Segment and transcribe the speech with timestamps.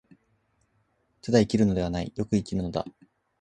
[1.21, 2.83] ただ生きるのではない、善く生きるのだ。